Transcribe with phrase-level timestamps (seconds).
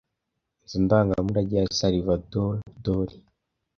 [0.63, 2.53] Inzu ndangamurage ya Salvador
[2.83, 3.17] Dali